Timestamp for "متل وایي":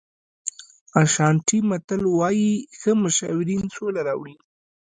1.69-2.51